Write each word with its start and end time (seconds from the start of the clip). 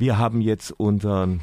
Wir 0.00 0.18
haben 0.18 0.40
jetzt 0.40 0.72
unseren 0.80 1.42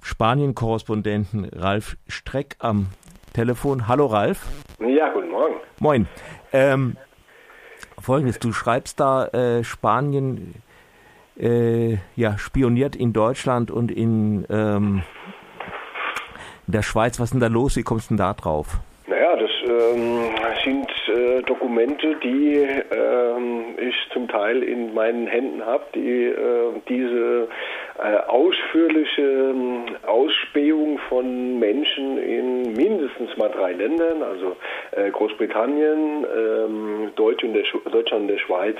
Spanien-Korrespondenten 0.00 1.50
Ralf 1.52 1.96
Streck 2.06 2.54
am 2.60 2.86
Telefon. 3.34 3.88
Hallo 3.88 4.06
Ralf. 4.06 4.46
Ja, 4.78 5.08
guten 5.08 5.30
Morgen. 5.30 5.56
Moin. 5.80 6.06
Ähm, 6.52 6.96
Folgendes, 8.00 8.38
du 8.38 8.52
schreibst 8.52 9.00
da, 9.00 9.26
äh, 9.26 9.64
Spanien 9.64 10.54
äh, 11.36 11.96
ja, 12.14 12.38
spioniert 12.38 12.94
in 12.94 13.12
Deutschland 13.12 13.72
und 13.72 13.90
in, 13.90 14.46
ähm, 14.48 15.02
in 16.68 16.72
der 16.72 16.82
Schweiz. 16.82 17.18
Was 17.18 17.24
ist 17.24 17.32
denn 17.32 17.40
da 17.40 17.48
los? 17.48 17.74
Wie 17.74 17.82
kommst 17.82 18.08
du 18.08 18.14
denn 18.14 18.18
da 18.18 18.34
drauf? 18.34 18.78
Naja, 19.08 19.34
das 19.34 19.50
ähm, 19.68 20.30
sind 20.62 20.88
äh, 21.08 21.42
Dokumente, 21.42 22.14
die 22.22 22.54
ähm, 22.54 23.76
ich 23.78 23.96
zum 24.12 24.28
Teil 24.28 24.62
in 24.62 24.94
meinen 24.94 25.26
Händen 25.26 25.66
habe, 25.66 25.84
die 25.94 26.26
äh, 26.26 26.80
diese 26.88 27.48
äh, 28.02 28.16
ausführliche 28.28 29.20
ähm, 29.20 29.84
Ausspähung 30.06 30.98
von 31.10 31.58
Menschen 31.58 32.16
in 32.16 32.72
mindestens 32.72 33.36
mal 33.36 33.50
drei 33.50 33.72
Ländern, 33.72 34.22
also 34.22 34.56
äh, 34.92 35.10
Großbritannien, 35.10 36.24
ähm, 36.24 37.12
Deutschland, 37.16 37.56
und 38.12 38.28
der 38.28 38.38
Schweiz, 38.38 38.76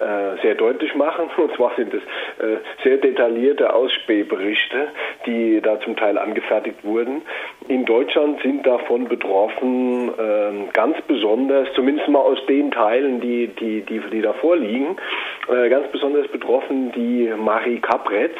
äh, 0.00 0.40
sehr 0.42 0.54
deutlich 0.54 0.94
machen. 0.94 1.30
Und 1.36 1.54
zwar 1.56 1.74
sind 1.76 1.92
es 1.94 2.02
sehr 2.84 2.98
detaillierte 2.98 3.72
Ausspähberichte, 3.74 4.88
die 5.26 5.60
da 5.60 5.80
zum 5.80 5.96
Teil 5.96 6.16
angefertigt 6.16 6.82
wurden. 6.84 7.22
In 7.68 7.84
Deutschland 7.84 8.40
sind 8.42 8.66
davon 8.66 9.08
betroffen 9.08 10.10
ähm, 10.18 10.68
ganz 10.72 10.96
besonders, 11.06 11.68
zumindest 11.74 12.08
mal 12.08 12.20
aus 12.20 12.38
den 12.46 12.70
Teilen, 12.70 13.20
die, 13.20 13.48
die, 13.48 13.82
die, 13.82 14.00
die 14.10 14.22
da 14.22 14.32
vorliegen, 14.34 14.96
ganz 15.68 15.88
besonders 15.88 16.28
betroffen 16.28 16.92
die 16.92 17.32
Marie 17.36 17.80
Capretz, 17.80 18.36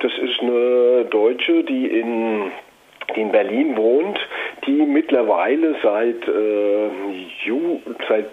das 0.00 0.12
ist 0.18 0.40
eine 0.40 1.06
Deutsche, 1.10 1.64
die 1.64 1.86
in, 1.86 2.50
in 3.14 3.32
Berlin 3.32 3.76
wohnt, 3.76 4.18
die 4.66 4.82
mittlerweile 4.82 5.76
seit, 5.82 6.26
äh, 6.28 6.88
Ju, 7.44 7.80
seit 8.08 8.30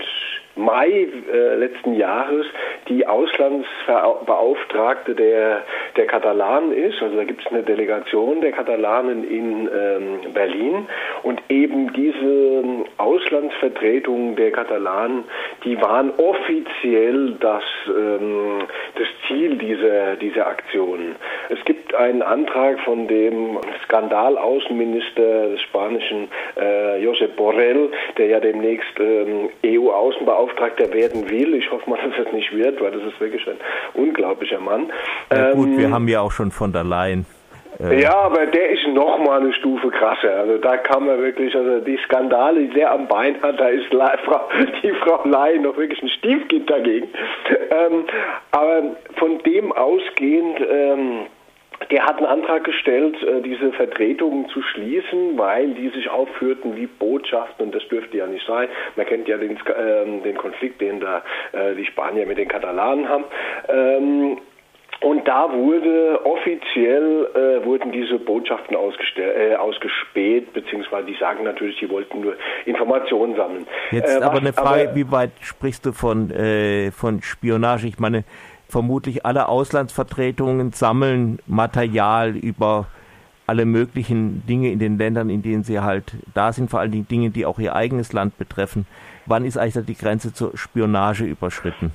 Mai 0.55 1.07
äh, 1.33 1.55
letzten 1.55 1.95
Jahres 1.95 2.45
die 2.87 3.07
Auslandsbeauftragte 3.07 5.15
der, 5.15 5.63
der 5.97 6.05
Katalanen 6.05 6.73
ist. 6.73 7.01
Also 7.01 7.15
da 7.15 7.23
gibt 7.23 7.43
es 7.43 7.51
eine 7.51 7.63
Delegation 7.63 8.41
der 8.41 8.51
Katalanen 8.51 9.27
in 9.27 9.67
ähm, 9.67 10.19
Berlin 10.33 10.87
und 11.23 11.41
eben 11.49 11.91
diese 11.93 12.85
Auslandsvertretungen 12.97 14.35
der 14.35 14.51
Katalanen, 14.51 15.23
die 15.63 15.81
waren 15.81 16.11
offiziell 16.17 17.31
das, 17.39 17.63
ähm, 17.87 18.67
das 18.95 19.07
Ziel 19.27 19.57
dieser, 19.57 20.17
dieser 20.17 20.45
Aktion. 20.45 21.15
Es 21.49 21.65
gibt 21.65 21.95
einen 21.95 22.21
Antrag 22.21 22.79
von 22.81 23.07
dem 23.07 23.57
Skandalaußenminister 23.85 25.49
des 25.49 25.61
spanischen 25.61 26.27
äh, 26.59 27.03
Josep 27.03 27.35
Borrell, 27.37 27.89
der 28.17 28.27
ja 28.27 28.39
demnächst 28.39 28.99
ähm, 28.99 29.49
EU-Außenbeauftragter 29.65 30.42
werden 30.93 31.29
will. 31.29 31.55
Ich 31.55 31.71
hoffe 31.71 31.89
mal, 31.89 31.99
dass 32.17 32.27
es 32.27 32.33
nicht 32.33 32.55
wird, 32.55 32.81
weil 32.81 32.91
das 32.91 33.03
ist 33.03 33.19
wirklich 33.19 33.45
ein 33.47 33.57
unglaublicher 33.93 34.59
Mann. 34.59 34.91
Ja, 35.31 35.51
gut, 35.53 35.67
ähm, 35.67 35.77
wir 35.77 35.91
haben 35.91 36.07
ja 36.07 36.21
auch 36.21 36.31
schon 36.31 36.51
von 36.51 36.71
der 36.71 36.83
Leyen. 36.83 37.25
Äh 37.79 38.01
ja, 38.01 38.15
aber 38.15 38.45
der 38.45 38.69
ist 38.69 38.87
noch 38.87 39.17
mal 39.19 39.41
eine 39.41 39.53
Stufe 39.53 39.89
krasser. 39.89 40.31
Also 40.31 40.57
da 40.57 40.77
kann 40.77 41.05
man 41.05 41.19
wirklich, 41.19 41.55
also 41.55 41.79
die 41.79 41.97
Skandale, 42.05 42.61
die 42.61 42.73
der 42.73 42.91
am 42.91 43.07
Bein 43.07 43.41
hat, 43.41 43.59
da 43.59 43.67
ist 43.67 43.91
die 44.83 44.91
Frau 45.03 45.27
Leyen 45.27 45.63
noch 45.63 45.77
wirklich 45.77 46.01
ein 46.01 46.09
Stiefkind 46.09 46.69
dagegen. 46.69 47.07
Ähm, 47.71 48.05
aber 48.51 48.83
von 49.15 49.39
dem 49.39 49.71
ausgehend 49.71 50.59
ähm, 50.69 51.25
der 51.93 52.05
hat 52.05 52.17
einen 52.17 52.25
Antrag 52.25 52.63
gestellt, 52.63 53.15
äh, 53.21 53.41
diese 53.41 53.71
Vertretungen 53.71 54.49
zu 54.49 54.63
schließen, 54.63 55.37
weil 55.37 55.75
die 55.75 55.89
sich 55.89 56.09
aufführten 56.09 56.75
wie 56.75 56.87
Botschaften 56.87 57.67
und 57.67 57.75
das 57.75 57.87
dürfte 57.87 58.17
ja 58.17 58.25
nicht 58.25 58.45
sein. 58.47 58.67
Man 58.95 59.05
kennt 59.05 59.27
ja 59.27 59.37
den, 59.37 59.59
ähm, 59.77 60.23
den 60.23 60.35
Konflikt, 60.35 60.81
den 60.81 60.99
da 60.99 61.21
äh, 61.51 61.75
die 61.75 61.85
Spanier 61.85 62.25
mit 62.25 62.39
den 62.39 62.47
Katalanen 62.47 63.07
haben. 63.07 63.25
Ähm, 63.69 64.37
und 65.01 65.27
da 65.27 65.53
wurde 65.53 66.25
offiziell 66.25 67.27
äh, 67.35 67.65
wurden 67.65 67.91
diese 67.91 68.17
Botschaften 68.17 68.75
äh, 68.75 69.55
ausgespäht, 69.55 70.51
beziehungsweise 70.53 71.05
die 71.05 71.17
sagen 71.19 71.43
natürlich, 71.43 71.77
die 71.77 71.89
wollten 71.89 72.21
nur 72.21 72.35
Informationen 72.65 73.35
sammeln. 73.35 73.67
Jetzt 73.91 74.19
äh, 74.19 74.23
aber 74.23 74.37
eine 74.37 74.53
Frage, 74.53 74.89
aber, 74.89 74.95
wie 74.95 75.11
weit 75.11 75.31
sprichst 75.41 75.85
du 75.85 75.91
von, 75.91 76.31
äh, 76.31 76.89
von 76.91 77.21
Spionage? 77.21 77.85
Ich 77.87 77.99
meine, 77.99 78.23
vermutlich 78.67 79.25
alle 79.25 79.47
Auslandsvertretungen 79.47 80.71
sammeln 80.71 81.39
Material 81.47 82.35
über 82.35 82.87
alle 83.45 83.65
möglichen 83.65 84.45
Dinge 84.47 84.71
in 84.71 84.79
den 84.79 84.97
Ländern, 84.97 85.29
in 85.29 85.41
denen 85.41 85.63
sie 85.63 85.79
halt 85.79 86.15
da 86.33 86.53
sind, 86.53 86.69
vor 86.69 86.79
allen 86.79 86.91
Dingen 86.91 87.07
Dinge, 87.07 87.29
die 87.29 87.45
auch 87.45 87.59
ihr 87.59 87.75
eigenes 87.75 88.13
Land 88.13 88.37
betreffen. 88.37 88.85
Wann 89.25 89.45
ist 89.45 89.57
eigentlich 89.57 89.85
die 89.85 89.95
Grenze 89.95 90.33
zur 90.33 90.57
Spionage 90.57 91.25
überschritten? 91.25 91.91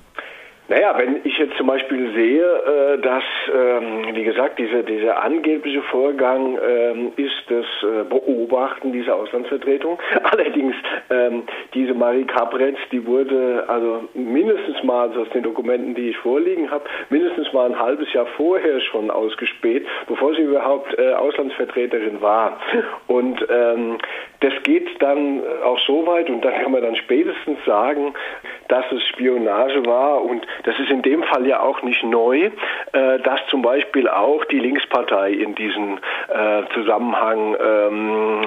Naja, 0.69 0.95
wenn 0.99 1.21
ich 1.25 1.39
jetzt 1.39 1.57
zum 1.57 1.67
Beispiel 1.67 2.13
sehe, 2.13 2.45
äh, 2.45 2.99
dass, 2.99 3.25
ähm, 3.55 4.15
wie 4.15 4.23
gesagt, 4.23 4.59
dieser, 4.59 4.83
dieser 4.83 5.23
angebliche 5.23 5.81
Vorgang 5.83 6.59
ähm, 6.63 7.13
ist 7.17 7.43
das 7.49 7.65
äh, 7.83 8.05
Beobachten 8.05 8.93
dieser 8.93 9.17
Auslandsvertretung. 9.17 9.99
Allerdings, 10.25 10.77
ähm, 11.09 11.45
diese 11.73 11.95
Marie 11.95 12.27
Capretz, 12.27 12.77
die 12.93 13.07
wurde 13.07 13.65
also 13.67 14.09
mindestens 14.13 14.83
mal, 14.83 15.09
also 15.09 15.23
aus 15.23 15.31
den 15.31 15.43
Dokumenten, 15.43 15.95
die 15.95 16.11
ich 16.11 16.19
vorliegen 16.19 16.71
habe, 16.71 16.85
mindestens 17.09 17.51
mal 17.55 17.71
ein 17.71 17.79
halbes 17.79 18.13
Jahr 18.13 18.27
vorher 18.37 18.79
schon 18.81 19.11
ausgespäht, 19.11 19.87
bevor 20.07 20.35
sie 20.35 20.43
überhaupt 20.43 20.99
äh, 20.99 21.15
Auslandsvertreterin 21.15 22.21
war. 22.21 22.61
Und 23.07 23.39
das 24.41 24.53
geht 24.65 25.03
dann 25.03 25.43
auch 25.65 25.79
so 25.81 26.07
weit, 26.07 26.29
und 26.29 26.45
dann 26.45 26.55
kann 26.63 26.73
man 26.73 26.83
dann 26.83 26.97
spätestens 26.97 27.59
sagen, 27.65 28.15
dass 28.69 28.85
es 28.93 29.03
Spionage 29.09 29.85
war 29.87 30.23
und 30.23 30.47
das 30.65 30.79
ist 30.79 30.91
in 30.91 31.03
dem 31.03 31.23
Fall 31.23 31.47
ja 31.47 31.61
auch 31.61 31.83
nicht 31.83 32.03
neu, 32.05 32.51
äh, 32.93 33.19
dass 33.21 33.41
zum 33.49 33.63
Beispiel 33.63 34.09
auch 34.09 34.45
die 34.47 34.59
Linkspartei 34.59 35.33
in 35.33 35.55
diesem 35.55 35.99
äh, 36.29 36.63
Zusammenhang 36.75 37.57
ähm, 37.61 38.47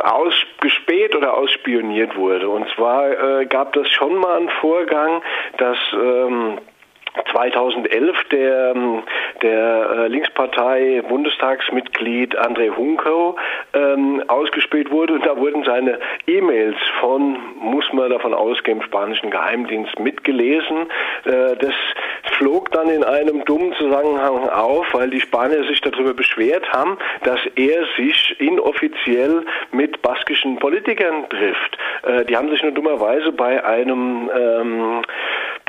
ausgespäht 0.00 1.14
oder 1.16 1.34
ausspioniert 1.34 2.16
wurde. 2.16 2.48
Und 2.48 2.68
zwar 2.74 3.40
äh, 3.40 3.46
gab 3.46 3.72
das 3.72 3.88
schon 3.90 4.16
mal 4.16 4.36
einen 4.36 4.50
Vorgang, 4.60 5.22
dass 5.56 5.78
ähm, 5.92 6.58
2011 7.32 8.16
der, 8.30 8.72
ähm, 8.74 9.02
der 9.42 9.90
äh, 9.90 10.08
Linkspartei 10.08 11.02
Bundestagsmitglied 11.08 12.38
André 12.38 12.74
Hunko 12.74 13.36
ähm, 13.78 14.22
ausgespielt 14.28 14.90
wurde 14.90 15.14
und 15.14 15.26
da 15.26 15.36
wurden 15.36 15.64
seine 15.64 15.98
E-Mails 16.26 16.76
von, 17.00 17.38
muss 17.60 17.84
man 17.92 18.10
davon 18.10 18.34
ausgehen, 18.34 18.82
spanischen 18.82 19.30
Geheimdienst 19.30 19.98
mitgelesen. 19.98 20.88
Äh, 21.24 21.56
das 21.56 21.74
flog 22.36 22.70
dann 22.72 22.88
in 22.88 23.04
einem 23.04 23.44
dummen 23.44 23.72
Zusammenhang 23.74 24.48
auf, 24.48 24.86
weil 24.92 25.10
die 25.10 25.20
Spanier 25.20 25.64
sich 25.64 25.80
darüber 25.80 26.14
beschwert 26.14 26.72
haben, 26.72 26.98
dass 27.24 27.40
er 27.56 27.84
sich 27.96 28.36
inoffiziell 28.40 29.44
mit 29.72 30.02
baskischen 30.02 30.58
Politikern 30.58 31.28
trifft. 31.28 31.78
Äh, 32.02 32.24
die 32.24 32.36
haben 32.36 32.50
sich 32.50 32.62
nur 32.62 32.72
dummerweise 32.72 33.32
bei 33.32 33.64
einem 33.64 34.30
ähm, 34.34 35.02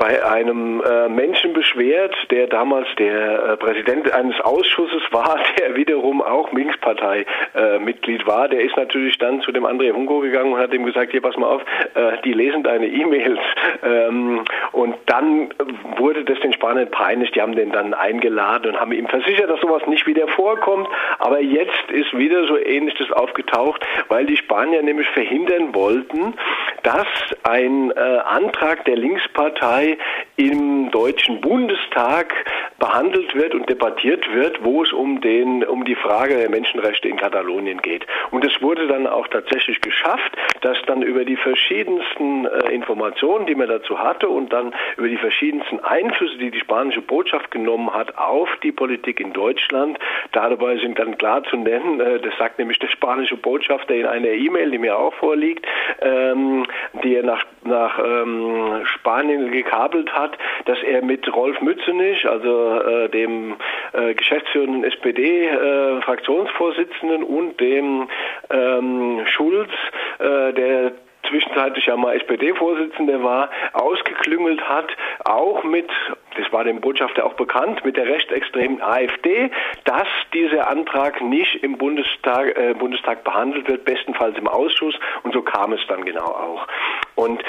bei 0.00 0.24
einem 0.24 0.80
äh, 0.80 1.10
Menschen 1.10 1.52
beschwert, 1.52 2.16
der 2.30 2.46
damals 2.46 2.88
der 2.98 3.44
äh, 3.44 3.56
Präsident 3.58 4.10
eines 4.10 4.40
Ausschusses 4.40 5.02
war, 5.10 5.38
der 5.58 5.76
wiederum 5.76 6.22
auch 6.22 6.50
Linkspartei-Mitglied 6.52 8.22
äh, 8.22 8.26
war. 8.26 8.48
Der 8.48 8.62
ist 8.62 8.76
natürlich 8.78 9.18
dann 9.18 9.42
zu 9.42 9.52
dem 9.52 9.66
André 9.66 9.92
Hungo 9.92 10.20
gegangen 10.20 10.54
und 10.54 10.58
hat 10.58 10.72
ihm 10.72 10.86
gesagt, 10.86 11.12
hier 11.12 11.20
pass 11.20 11.36
mal 11.36 11.48
auf, 11.48 11.62
äh, 11.94 12.12
die 12.24 12.32
lesen 12.32 12.62
deine 12.64 12.86
E-Mails. 12.86 13.38
Ähm, 13.82 14.44
und 14.72 14.94
dann 15.06 15.54
wurde 15.96 16.24
das 16.24 16.38
den 16.40 16.52
Spaniern 16.52 16.90
peinlich. 16.90 17.30
Die 17.32 17.40
haben 17.40 17.54
den 17.54 17.72
dann 17.72 17.94
eingeladen 17.94 18.72
und 18.72 18.80
haben 18.80 18.92
ihm 18.92 19.06
versichert, 19.06 19.48
dass 19.48 19.60
sowas 19.60 19.82
nicht 19.86 20.06
wieder 20.06 20.28
vorkommt. 20.28 20.88
Aber 21.18 21.40
jetzt 21.40 21.90
ist 21.90 22.16
wieder 22.16 22.46
so 22.46 22.58
ähnliches 22.58 23.10
aufgetaucht, 23.12 23.86
weil 24.08 24.26
die 24.26 24.36
Spanier 24.36 24.82
nämlich 24.82 25.08
verhindern 25.08 25.74
wollten, 25.74 26.34
dass 26.82 27.06
ein 27.42 27.90
äh, 27.90 28.00
Antrag 28.24 28.84
der 28.84 28.96
Linkspartei 28.96 29.98
im 30.36 30.90
Deutschen 30.90 31.40
Bundestag 31.40 32.34
behandelt 32.80 33.34
wird 33.34 33.54
und 33.54 33.68
debattiert 33.68 34.32
wird, 34.32 34.64
wo 34.64 34.82
es 34.82 34.92
um, 34.92 35.20
den, 35.20 35.62
um 35.64 35.84
die 35.84 35.94
Frage 35.94 36.36
der 36.36 36.50
Menschenrechte 36.50 37.08
in 37.08 37.18
Katalonien 37.18 37.80
geht. 37.82 38.06
Und 38.30 38.44
es 38.44 38.60
wurde 38.62 38.88
dann 38.88 39.06
auch 39.06 39.28
tatsächlich 39.28 39.80
geschafft, 39.82 40.32
dass 40.62 40.78
dann 40.86 41.02
über 41.02 41.24
die 41.24 41.36
verschiedensten 41.36 42.46
äh, 42.46 42.72
Informationen, 42.72 43.46
die 43.46 43.54
man 43.54 43.68
dazu 43.68 43.98
hatte 43.98 44.28
und 44.28 44.52
dann 44.52 44.74
über 44.96 45.08
die 45.08 45.18
verschiedensten 45.18 45.78
Einflüsse, 45.80 46.38
die 46.38 46.50
die 46.50 46.60
spanische 46.60 47.02
Botschaft 47.02 47.50
genommen 47.50 47.92
hat 47.92 48.16
auf 48.16 48.48
die 48.62 48.72
Politik 48.72 49.20
in 49.20 49.34
Deutschland, 49.34 49.98
dabei 50.32 50.78
sind 50.78 50.98
dann 50.98 51.18
klar 51.18 51.44
zu 51.44 51.56
nennen, 51.56 52.00
äh, 52.00 52.18
das 52.18 52.36
sagt 52.38 52.58
nämlich 52.58 52.78
der 52.78 52.88
spanische 52.88 53.36
Botschafter 53.36 53.94
in 53.94 54.06
einer 54.06 54.28
E-Mail, 54.28 54.70
die 54.70 54.78
mir 54.78 54.98
auch 54.98 55.12
vorliegt, 55.14 55.66
ähm, 56.00 56.64
die 57.04 57.14
er 57.14 57.24
nach, 57.24 57.44
nach 57.62 57.98
ähm, 58.02 58.86
Spanien 58.86 59.50
gekabelt 59.50 60.10
hat, 60.14 60.38
dass 60.64 60.82
er 60.82 61.02
mit 61.02 61.30
Rolf 61.34 61.60
Mützenich, 61.60 62.26
also 62.26 62.69
äh, 62.70 63.08
dem 63.08 63.56
äh, 63.92 64.14
geschäftsführenden 64.14 64.84
SPD-Fraktionsvorsitzenden 64.84 67.22
äh, 67.22 67.26
und 67.26 67.60
dem 67.60 68.08
ähm, 68.50 69.26
Schulz, 69.26 69.70
äh, 70.18 70.52
der 70.52 70.92
zwischenzeitlich 71.28 71.86
ja 71.86 71.96
mal 71.96 72.16
SPD-Vorsitzender 72.16 73.22
war, 73.22 73.50
ausgeklüngelt 73.72 74.60
hat, 74.68 74.88
auch 75.24 75.62
mit, 75.64 75.88
das 76.36 76.52
war 76.52 76.64
dem 76.64 76.80
Botschafter 76.80 77.24
auch 77.24 77.34
bekannt, 77.34 77.84
mit 77.84 77.96
der 77.96 78.06
rechtsextremen 78.06 78.82
AfD, 78.82 79.50
dass 79.84 80.08
dieser 80.34 80.68
Antrag 80.68 81.20
nicht 81.20 81.62
im 81.62 81.78
Bundestag, 81.78 82.58
äh, 82.58 82.74
Bundestag 82.74 83.24
behandelt 83.24 83.68
wird, 83.68 83.84
bestenfalls 83.84 84.36
im 84.38 84.48
Ausschuss. 84.48 84.94
Und 85.22 85.32
so 85.32 85.42
kam 85.42 85.72
es 85.72 85.80
dann 85.88 86.04
genau 86.04 86.26
auch. 86.26 86.66
Und 87.14 87.42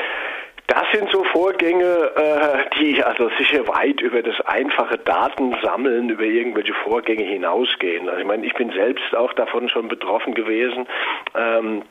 das 0.71 0.85
sind 0.94 1.12
so 1.12 1.25
Vorgänge, 1.25 1.83
äh, 2.15 2.79
die 2.79 3.03
also 3.03 3.29
sicher 3.38 3.68
weit 3.68 4.00
über 4.00 4.21
das 4.21 4.39
einfache 4.45 4.97
Datensammeln, 4.97 6.09
über 6.09 6.23
irgendwelche 6.23 6.73
Vorgänge 6.85 7.25
hinausgehen. 7.25 8.07
Also 8.07 8.21
ich 8.21 8.27
meine, 8.27 8.45
ich 8.45 8.53
bin 8.53 8.71
selbst 8.71 9.13
auch 9.13 9.33
davon 9.33 9.68
schon 9.68 9.89
betroffen 9.89 10.33
gewesen. 10.33 10.88
Ähm, 11.35 11.81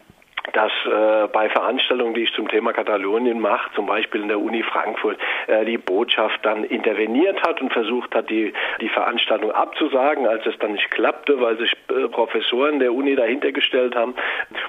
dass 0.53 0.73
äh, 0.87 1.29
bei 1.29 1.49
Veranstaltungen, 1.49 2.15
die 2.15 2.23
ich 2.25 2.33
zum 2.33 2.49
Thema 2.49 2.73
Katalonien 2.73 3.41
mache, 3.41 3.71
zum 3.75 3.87
Beispiel 3.87 4.23
in 4.23 4.29
der 4.29 4.41
Uni 4.41 4.63
Frankfurt, 4.63 5.19
äh, 5.47 5.65
die 5.65 5.79
Botschaft 5.79 6.41
dann 6.45 6.65
interveniert 6.65 7.43
hat 7.43 7.61
und 7.61 7.73
versucht 7.73 8.15
hat, 8.15 8.31
die, 8.31 8.53
die 8.81 8.89
Veranstaltung 8.89 9.53
abzusagen. 9.53 10.27
Als 10.27 10.45
es 10.47 10.59
dann 10.59 10.73
nicht 10.73 10.91
klappte, 10.91 11.41
weil 11.41 11.57
sich 11.59 11.73
äh, 11.89 12.09
Professoren 12.09 12.79
der 12.79 12.93
Uni 12.93 13.17
dahinter 13.17 13.53
gestellt 13.53 13.95
haben, 13.95 14.15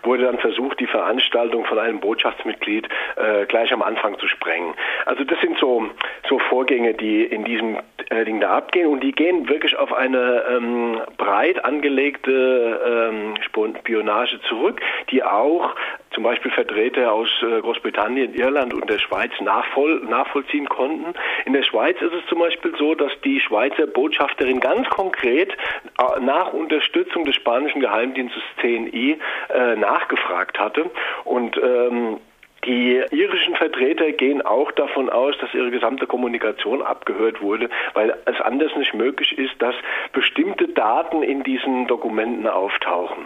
wurde 0.04 0.24
dann 0.24 0.38
versucht, 0.40 0.80
die 0.80 0.88
Veranstaltung 0.88 1.66
von 1.66 1.80
einem 1.80 2.00
Botschaftsmitglied 2.00 2.88
äh, 3.16 3.46
gleich 3.46 3.72
am 3.74 3.82
Anfang 3.82 4.18
zu 4.20 4.28
sprengen. 4.28 4.74
Also 5.06 5.24
das 5.24 5.40
sind 5.42 5.58
so, 5.58 5.90
so 6.28 6.40
Vorgänge, 6.40 6.94
die 6.94 7.24
in 7.24 7.44
diesem 7.44 7.78
Ding 8.26 8.42
da 8.42 8.58
abgehen 8.58 8.88
und 8.88 9.02
die 9.02 9.14
gehen 9.14 9.48
wirklich 9.48 9.78
auf 9.78 9.94
eine 9.94 10.44
ähm, 10.50 11.02
breit 11.18 11.64
angelegte 11.64 13.10
ähm, 13.12 13.36
Spionage 13.42 14.40
zurück, 14.50 14.82
die 15.10 15.24
auch 15.24 15.76
zum 16.14 16.24
Beispiel 16.24 16.52
Vertreter 16.52 17.12
aus 17.12 17.30
äh, 17.42 17.62
Großbritannien, 17.62 18.34
Irland 18.34 18.74
und 18.74 18.90
der 18.90 19.00
Schweiz 19.00 19.32
nachvoll, 19.40 20.02
nachvollziehen 20.10 20.68
konnten. 20.68 21.14
In 21.46 21.54
der 21.54 21.64
Schweiz 21.64 22.02
ist 22.02 22.14
es 22.14 22.26
zum 22.28 22.40
Beispiel 22.40 22.74
so, 22.78 22.96
dass 22.96 23.12
die 23.24 23.40
Schweizer 23.40 23.88
Botschafterin 23.88 24.60
ganz 24.60 24.90
konkret 24.90 25.52
äh, 25.52 26.20
nach 26.20 26.54
Unterstützung 26.54 27.26
des 27.26 27.36
spanischen 27.36 27.80
Geheimdienstes 27.80 28.44
CNI 28.60 29.18
äh, 29.54 29.76
nachgefragt 29.78 30.60
hatte 30.60 30.90
und 31.24 31.58
ähm, 31.58 32.18
die 32.66 33.02
irischen 33.12 33.56
Vertreter 33.56 34.12
gehen 34.12 34.42
auch 34.42 34.72
davon 34.72 35.10
aus, 35.10 35.36
dass 35.40 35.54
ihre 35.54 35.72
gesamte 35.72 36.06
Kommunikation 36.06 36.82
abgehört 36.82 37.42
wurde, 37.42 37.70
weil 37.94 38.16
es 38.26 38.40
anders 38.42 38.72
nicht 38.78 38.94
möglich 38.94 39.38
ist, 39.38 39.60
dass 39.60 39.76
bestimmte 40.14 40.68
Daten 40.68 41.24
in 41.24 41.44
diesen 41.44 41.88
Dokumenten 41.88 42.48
auftauchen. 42.48 43.26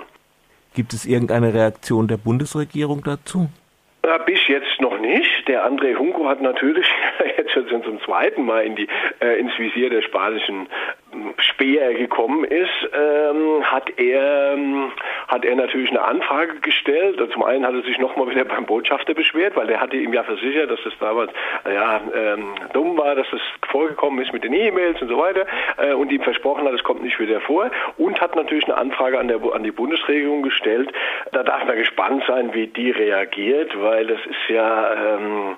Gibt 0.74 0.94
es 0.94 1.06
irgendeine 1.06 1.54
Reaktion 1.54 2.08
der 2.08 2.18
Bundesregierung 2.18 3.02
dazu? 3.04 3.50
Bis 4.26 4.40
jetzt 4.48 4.80
noch 4.82 5.00
nicht. 5.00 5.48
Der 5.48 5.66
André 5.66 5.96
Hunko 5.96 6.28
hat 6.28 6.42
natürlich 6.42 6.86
jetzt 7.38 7.52
schon 7.52 7.84
zum 7.84 8.00
zweiten 8.02 8.46
Mal 8.46 8.66
in 8.66 8.76
die, 8.76 8.88
äh, 9.20 9.40
ins 9.40 9.58
Visier 9.58 9.90
der 9.90 10.04
spanischen 10.04 10.68
ähm, 11.12 11.34
Speer 11.38 11.94
gekommen 11.94 12.44
ist, 12.44 12.70
ähm, 12.94 13.64
hat 13.64 13.90
er 13.98 14.54
ähm, 14.54 14.92
hat 15.27 15.45
er 15.45 15.56
natürlich 15.56 15.89
eine 15.89 16.04
Anfrage 16.04 16.60
gestellt. 16.60 17.19
Zum 17.33 17.44
einen 17.44 17.66
hat 17.66 17.74
er 17.74 17.83
sich 17.83 17.98
nochmal 18.00 18.30
wieder 18.30 18.45
beim 18.45 18.66
Botschafter 18.66 19.13
beschwert, 19.13 19.56
weil 19.56 19.68
der 19.68 19.81
hatte 19.81 19.98
ihm 19.98 20.13
ja 20.13 20.24
versichert, 20.24 20.69
dass 20.69 20.80
es 20.86 20.94
damals 21.00 21.31
ja 21.66 22.01
ähm, 22.13 22.56
dumm 22.74 22.98
war, 22.98 23.16
dass 23.16 23.27
es 23.33 23.42
vorgekommen 23.69 24.24
ist 24.24 24.33
mit 24.33 24.44
den 24.44 24.54
E-Mails 24.54 25.01
und 25.01 25.10
so 25.10 25.18
weiter 25.18 25.45
äh, 25.77 25.94
und 25.94 26.12
ihm 26.12 26.22
versprochen 26.22 26.66
hat, 26.66 26.74
es 26.74 26.83
kommt 26.83 27.04
nicht 27.04 27.19
wieder 27.19 27.42
vor. 27.42 27.69
Und 27.98 28.19
hat 28.22 28.36
natürlich 28.36 28.66
eine 28.66 28.77
Anfrage 28.77 29.19
an, 29.19 29.27
der, 29.27 29.42
an 29.54 29.63
die 29.63 29.72
Bundesregierung 29.72 30.44
gestellt. 30.44 30.92
Da 31.31 31.44
darf 31.44 31.66
man 31.66 31.78
gespannt 31.78 32.24
sein, 32.28 32.54
wie 32.54 32.68
die 32.68 32.92
reagiert, 32.92 33.71
weil 33.81 34.07
das 34.07 34.19
ist 34.25 34.50
ja 34.50 34.94
ähm, 34.94 35.57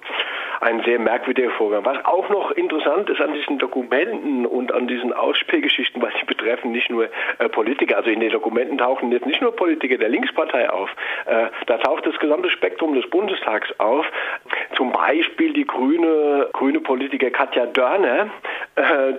ein 0.62 0.82
sehr 0.84 1.00
merkwürdiger 1.00 1.52
Vorgang. 1.52 1.86
Was 1.86 2.04
auch 2.06 2.30
noch 2.30 2.52
interessant 2.52 3.10
ist 3.10 3.22
an 3.22 3.34
diesen 3.34 3.58
Dokumenten 3.60 4.46
und 4.46 4.74
an 4.74 4.88
diesen 4.88 5.14
Ausspähgeschichten, 5.14 6.02
weil 6.02 6.12
sie 6.20 6.26
betreffen 6.26 6.72
nicht 6.72 6.90
nur 6.90 7.10
äh, 7.40 7.50
Politiker, 7.50 7.98
also 7.98 8.10
in 8.10 8.20
den 8.20 8.32
Dokumenten 8.32 8.78
tauchen 8.78 9.12
jetzt 9.12 9.26
nicht 9.26 9.42
nur 9.42 9.56
Politiker 9.56 9.98
der 9.98 10.10
Linkspartei 10.10 10.70
auf, 10.70 10.90
äh, 11.26 11.48
da 11.66 11.78
taucht 11.78 12.06
das 12.06 12.18
gesamte 12.20 12.50
Spektrum 12.50 12.96
des 12.96 13.10
Bundestags 13.10 13.68
auf. 13.80 14.06
Zum 14.76 14.92
Beispiel 14.92 15.54
die 15.54 15.66
grüne, 15.66 16.50
grüne 16.54 16.80
Politiker 16.80 17.30
Katja 17.30 17.66
Dörner, 17.66 18.30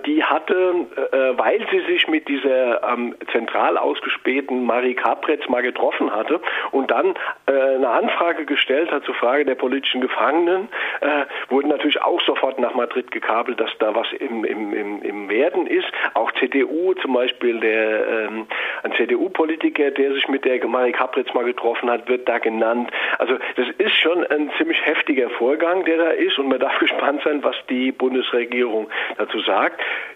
die 0.05 0.23
hatte, 0.23 0.87
äh, 1.11 1.37
weil 1.37 1.59
sie 1.69 1.81
sich 1.91 2.07
mit 2.07 2.29
dieser 2.29 2.81
ähm, 2.89 3.13
zentral 3.33 3.77
ausgespähten 3.77 4.65
Marie 4.65 4.93
Capretz 4.93 5.49
mal 5.49 5.61
getroffen 5.61 6.15
hatte 6.15 6.39
und 6.71 6.89
dann 6.91 7.13
äh, 7.45 7.51
eine 7.51 7.89
Anfrage 7.89 8.45
gestellt 8.45 8.89
hat 8.89 9.03
zur 9.03 9.15
Frage 9.15 9.43
der 9.43 9.55
politischen 9.55 9.99
Gefangenen, 9.99 10.69
äh, 11.01 11.25
wurden 11.49 11.67
natürlich 11.67 12.01
auch 12.01 12.21
sofort 12.21 12.57
nach 12.59 12.73
Madrid 12.73 13.11
gekabelt, 13.11 13.59
dass 13.59 13.71
da 13.79 13.93
was 13.93 14.07
im, 14.13 14.45
im, 14.45 14.73
im, 14.73 15.01
im 15.01 15.29
Werden 15.29 15.67
ist. 15.67 15.87
Auch 16.13 16.31
CDU 16.33 16.93
zum 16.93 17.13
Beispiel, 17.13 17.59
der 17.59 18.07
ähm, 18.07 18.47
ein 18.83 18.93
CDU-Politiker, 18.93 19.91
der 19.91 20.13
sich 20.13 20.29
mit 20.29 20.45
der 20.45 20.65
Marie 20.67 20.93
Capritz 20.93 21.33
mal 21.33 21.43
getroffen 21.43 21.89
hat, 21.89 22.07
wird 22.07 22.29
da 22.29 22.37
genannt. 22.37 22.91
Also 23.17 23.37
das 23.57 23.67
ist 23.77 23.95
schon 23.97 24.25
ein 24.25 24.51
ziemlich 24.57 24.85
heftiger 24.85 25.29
Vorgang, 25.31 25.83
der 25.83 25.97
da 25.97 26.09
ist 26.11 26.39
und 26.39 26.47
man 26.47 26.59
darf 26.59 26.79
gespannt 26.79 27.23
sein, 27.25 27.43
was 27.43 27.57
die 27.69 27.91
Bundesregierung 27.91 28.89
dazu 29.17 29.37
sagt. 29.39 29.48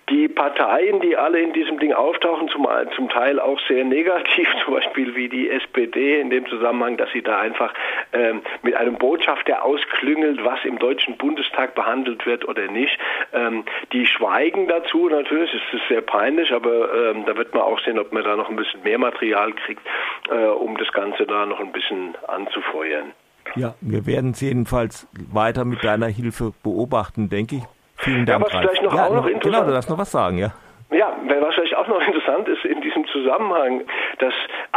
Die 0.10 0.28
Parteien, 0.28 1.00
die 1.00 1.16
alle 1.16 1.40
in 1.40 1.54
diesem 1.54 1.80
Ding 1.80 1.94
auftauchen, 1.94 2.50
zum, 2.50 2.68
zum 2.96 3.10
Teil 3.10 3.40
auch 3.40 3.60
sehr 3.68 3.86
negativ, 3.86 4.48
zum 4.66 4.74
Beispiel 4.74 5.16
wie 5.16 5.30
die 5.30 5.50
SPD 5.50 6.20
in 6.20 6.30
dem 6.30 6.46
Zusammenhang, 6.48 6.98
dass 6.98 7.10
sie 7.12 7.22
da 7.22 7.40
einfach 7.40 7.74
ähm, 8.12 8.42
mit 8.64 8.76
einem 8.76 8.98
Botschafter 8.98 9.64
ausklüngelt, 9.64 10.44
was 10.44 10.64
im 10.66 10.78
Deutschen 10.78 11.18
Bundestag 11.18 11.76
behandelt 11.76 12.26
wird 12.26 12.48
oder 12.48 12.68
nicht. 12.68 12.98
Ähm, 13.34 13.64
die 13.94 14.06
schweigen 14.06 14.68
dazu 14.68 15.08
natürlich, 15.10 15.54
es 15.54 15.80
ist 15.80 15.88
sehr 15.88 16.02
peinlich, 16.02 16.52
aber 16.52 16.94
ähm, 16.94 17.26
da 17.26 17.38
wird 17.38 17.54
man 17.54 17.64
auch 17.64 17.80
sehen, 17.80 17.98
ob 17.98 18.12
man 18.12 18.24
da 18.24 18.36
noch 18.36 18.50
ein 18.50 18.56
bisschen 18.56 18.84
mehr 18.84 19.00
Material 19.00 19.54
kriegt, 19.54 19.82
äh, 20.30 20.46
um 20.48 20.78
das 20.78 20.92
Ganze 20.92 21.26
da 21.26 21.46
noch 21.46 21.60
ein 21.60 21.72
bisschen 21.72 22.16
anzufeuern. 22.28 23.14
Ja, 23.56 23.76
wir 23.82 24.06
werden 24.06 24.32
es 24.32 24.42
jedenfalls 24.42 25.08
weiter 25.32 25.66
mit 25.66 25.84
deiner 25.84 26.08
Hilfe 26.08 26.54
beobachten, 26.64 27.30
denke 27.30 27.58
ich. 27.58 27.64
Vielen 28.04 28.26
Dank. 28.26 28.42
Ja, 28.42 28.46
was 28.46 28.52
vielleicht 28.52 28.84
noch 28.84 28.96
ja, 28.96 29.06
auch 29.06 29.14
noch 29.14 29.26
interessant 29.28 29.44
Genau, 29.44 29.66
du 29.66 29.72
darfst 29.72 29.90
noch 29.90 29.98
was 29.98 30.12
sagen, 30.12 30.38
ja. 30.38 30.52
Ja, 30.92 31.18
was 31.26 31.56
vielleicht 31.56 31.76
auch 31.76 31.88
noch 31.88 32.06
interessant 32.06 32.48
ist 32.48 32.64
in 32.66 32.82
diesem 32.82 33.06
Zusammenhang, 33.08 33.82
dass 34.20 34.34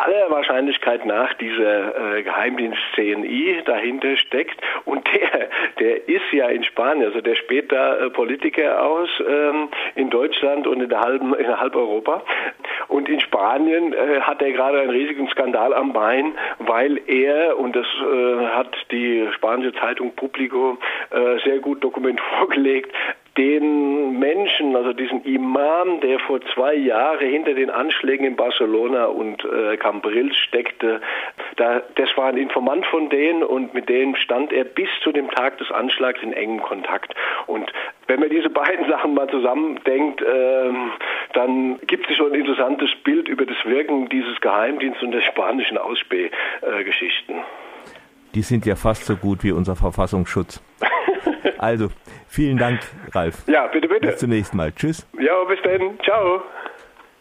aller 0.06 0.30
Wahrscheinlichkeit 0.30 1.04
nach 1.04 1.34
dieser 1.34 2.16
äh, 2.16 2.22
Geheimdienst 2.22 2.78
CNI 2.94 3.62
dahinter 3.64 4.16
steckt. 4.16 4.60
Und 4.84 5.06
der, 5.12 5.48
der 5.80 6.08
ist 6.08 6.32
ja 6.32 6.48
in 6.48 6.64
Spanien, 6.64 7.06
also 7.06 7.20
der 7.20 7.34
spielt 7.34 7.72
da 7.72 7.96
äh, 7.96 8.10
Politiker 8.10 8.82
aus 8.82 9.08
ähm, 9.28 9.68
in 9.94 10.10
Deutschland 10.10 10.66
und 10.66 10.80
in 10.80 10.88
der 10.88 11.00
halben 11.00 11.34
in 11.34 11.60
halb 11.60 11.74
Europa. 11.74 12.22
Und 12.88 13.08
in 13.08 13.20
Spanien 13.20 13.92
äh, 13.92 14.20
hat 14.20 14.40
er 14.40 14.52
gerade 14.52 14.80
einen 14.80 14.90
riesigen 14.90 15.28
Skandal 15.28 15.74
am 15.74 15.92
Bein, 15.92 16.32
weil 16.58 17.00
er 17.06 17.58
und 17.58 17.74
das 17.74 17.86
äh, 17.86 18.46
hat 18.46 18.76
die 18.90 19.28
spanische 19.34 19.74
Zeitung 19.74 20.14
Publico 20.14 20.78
äh, 21.10 21.38
sehr 21.44 21.58
gut 21.58 21.82
dokument 21.82 22.20
vorgelegt, 22.38 22.92
den 23.36 24.18
Menschen, 24.18 24.74
also 24.76 24.92
diesen 24.92 25.22
Imam, 25.24 26.00
der 26.00 26.18
vor 26.20 26.40
zwei 26.54 26.74
Jahren 26.74 27.28
hinter 27.28 27.54
den 27.54 27.70
Anschlägen 27.70 28.26
in 28.26 28.36
Barcelona 28.36 29.06
und 29.06 29.44
äh, 29.44 29.76
Cambrils 29.76 30.36
steckte, 30.36 31.00
da, 31.56 31.82
das 31.96 32.08
war 32.16 32.28
ein 32.28 32.38
Informant 32.38 32.86
von 32.86 33.10
denen 33.10 33.42
und 33.42 33.74
mit 33.74 33.88
denen 33.88 34.16
stand 34.16 34.52
er 34.52 34.64
bis 34.64 34.88
zu 35.02 35.12
dem 35.12 35.30
Tag 35.30 35.58
des 35.58 35.70
Anschlags 35.70 36.22
in 36.22 36.32
engem 36.32 36.62
Kontakt. 36.62 37.14
Und 37.46 37.70
wenn 38.06 38.20
man 38.20 38.30
diese 38.30 38.50
beiden 38.56 38.88
Sachen 38.88 39.14
mal 39.14 39.28
zusammendenkt, 39.28 40.22
äh, 40.22 40.70
dann 41.34 41.78
gibt 41.86 42.08
es 42.10 42.16
schon 42.16 42.32
ein 42.32 42.40
interessantes 42.40 42.90
Bild 43.04 43.28
über 43.28 43.44
das 43.44 43.62
Wirken 43.64 44.08
dieses 44.08 44.40
Geheimdienstes 44.40 45.02
und 45.02 45.12
der 45.12 45.22
spanischen 45.22 45.76
Ausspähgeschichten. 45.76 47.36
Äh, 47.36 47.42
Die 48.34 48.42
sind 48.42 48.64
ja 48.64 48.76
fast 48.76 49.04
so 49.04 49.16
gut 49.16 49.44
wie 49.44 49.52
unser 49.52 49.76
Verfassungsschutz. 49.76 50.62
Also, 51.58 51.88
vielen 52.28 52.58
Dank, 52.58 52.80
Ralf. 53.14 53.44
Ja, 53.46 53.66
bitte, 53.68 53.88
bitte. 53.88 54.06
Bis 54.08 54.18
zum 54.18 54.30
nächsten 54.30 54.56
Mal. 54.56 54.72
Tschüss. 54.72 55.06
Ja, 55.18 55.44
bis 55.44 55.60
dann. 55.62 55.98
Ciao. 56.04 56.42